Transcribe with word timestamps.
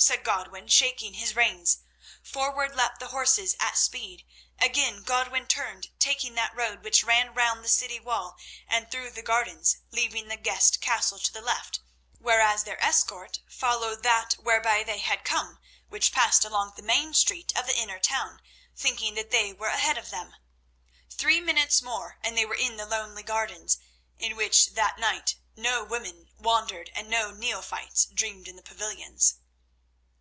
said 0.00 0.22
Godwin, 0.24 0.66
shaking 0.68 1.14
his 1.14 1.34
reins. 1.36 1.78
Forward 2.22 2.74
leapt 2.74 2.98
the 3.00 3.08
horses 3.08 3.54
at 3.60 3.76
speed. 3.78 4.24
Again 4.58 5.02
Godwin 5.04 5.46
turned, 5.48 5.90
taking 6.00 6.34
that 6.34 6.52
road 6.54 6.82
which 6.84 7.02
ran 7.04 7.32
round 7.34 7.64
the 7.64 7.68
city 7.68 7.98
wall 8.00 8.36
and 8.68 8.90
through 8.90 9.10
the 9.10 9.22
gardens, 9.22 9.76
leaving 9.92 10.26
the 10.28 10.36
guest 10.36 10.80
castle 10.80 11.18
to 11.20 11.32
the 11.32 11.40
left, 11.40 11.78
whereas 12.18 12.62
their 12.64 12.80
escort 12.84 13.38
followed 13.48 14.02
that 14.04 14.32
whereby 14.34 14.82
they 14.84 14.98
had 14.98 15.24
come, 15.24 15.58
which 15.88 16.10
passed 16.12 16.44
along 16.44 16.72
the 16.74 16.82
main 16.82 17.12
street 17.14 17.52
of 17.56 17.66
the 17.68 17.76
inner 17.78 17.98
town, 18.00 18.40
thinking 18.76 19.14
that 19.14 19.30
they 19.32 19.52
were 19.52 19.68
ahead 19.68 19.96
of 19.98 20.10
them. 20.10 20.34
Three 21.10 21.40
minutes 21.40 21.80
more 21.82 22.18
and 22.24 22.36
they 22.36 22.44
were 22.46 22.54
in 22.54 22.76
the 22.78 22.86
lonely 22.86 23.22
gardens, 23.24 23.78
in 24.18 24.34
which 24.36 24.70
that 24.74 24.98
night 24.98 25.34
no 25.56 25.82
women 25.84 26.30
wandered 26.36 26.90
and 26.94 27.08
no 27.08 27.30
neophytes 27.32 28.06
dreamed 28.06 28.46
in 28.48 28.56
the 28.56 28.62
pavilions. 28.62 29.34